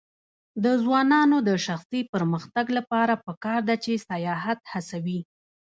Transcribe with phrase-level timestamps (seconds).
[0.63, 5.19] د ځوانانو د شخصي پرمختګ لپاره پکار ده چې سیاحت هڅوي.